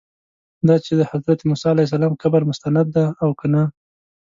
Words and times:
دا 0.67 0.75
چې 0.85 0.91
د 0.99 1.01
حضرت 1.11 1.39
موسی 1.49 1.67
علیه 1.71 1.87
السلام 1.87 2.13
قبر 2.21 2.41
مستند 2.49 2.87
دی 2.95 3.05
او 3.23 3.29
که 3.39 3.47
نه. 3.53 3.63